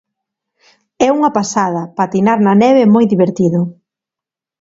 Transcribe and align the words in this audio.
É 1.07 1.09
unha 1.17 1.33
pasada, 1.37 1.81
patinar 1.99 2.37
na 2.43 2.53
neve 2.61 2.81
é 2.85 2.91
moi 2.95 3.05
divertido. 3.13 3.59